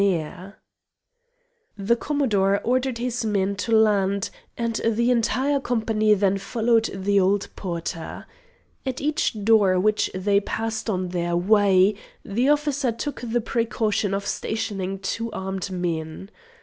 [1.77, 7.49] The Commodore ordered his men to land, and the entire company then followed the old
[7.55, 8.25] porter.
[8.83, 11.93] At each door which they passed on their way
[12.25, 16.31] the officer took the precaution of stationing two armed men.